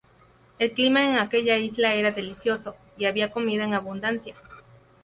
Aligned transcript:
El 0.57 0.71
clima 0.71 1.05
en 1.05 1.19
aquella 1.19 1.57
isla 1.59 1.93
era 1.93 2.09
delicioso, 2.11 2.75
y 2.97 3.05
había 3.05 3.29
comida 3.29 3.65
en 3.65 3.75
abundancia. 3.75 4.33